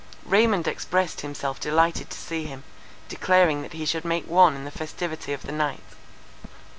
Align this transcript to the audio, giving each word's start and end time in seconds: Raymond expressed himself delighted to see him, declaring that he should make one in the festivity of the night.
Raymond 0.25 0.67
expressed 0.67 1.21
himself 1.21 1.59
delighted 1.59 2.09
to 2.09 2.17
see 2.17 2.45
him, 2.45 2.63
declaring 3.07 3.61
that 3.61 3.73
he 3.73 3.85
should 3.85 4.03
make 4.03 4.25
one 4.27 4.55
in 4.55 4.65
the 4.65 4.71
festivity 4.71 5.31
of 5.31 5.43
the 5.43 5.51
night. 5.51 5.83